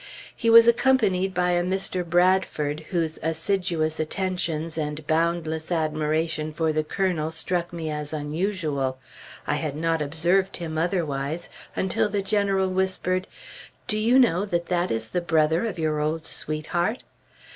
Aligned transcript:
He 0.35 0.49
was 0.49 0.67
accompanied 0.67 1.31
by 1.31 1.51
a 1.51 1.63
Mr. 1.63 2.03
Bradford, 2.03 2.79
whose 2.89 3.19
assiduous 3.21 3.99
attentions 3.99 4.75
and 4.75 5.05
boundless 5.05 5.71
admiration 5.71 6.51
for 6.53 6.73
the 6.73 6.83
Colonel 6.83 7.29
struck 7.31 7.71
me 7.71 7.91
as 7.91 8.11
unusual.... 8.11 8.97
I 9.45 9.53
had 9.57 9.75
not 9.75 10.01
observed 10.01 10.57
him 10.57 10.75
otherwise, 10.75 11.49
until 11.75 12.09
the 12.09 12.23
General 12.23 12.67
whispered, 12.69 13.27
"Do 13.85 13.99
you 13.99 14.17
know 14.17 14.43
that 14.43 14.65
that 14.69 14.89
is 14.89 15.09
the 15.09 15.21
brother 15.21 15.67
of 15.67 15.77
your 15.77 15.99
old 15.99 16.25
sweetheart?" 16.25 17.03